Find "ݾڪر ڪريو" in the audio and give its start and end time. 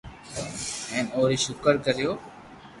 1.43-2.11